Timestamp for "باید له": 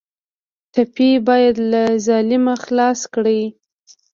1.27-1.83